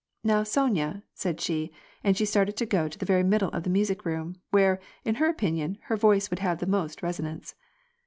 [0.23, 1.71] Now, Sonya," said she,
[2.03, 5.13] and she started to go to the very middle of the music room, where, in
[5.21, 7.53] her opinion, her voice would have the most resonance.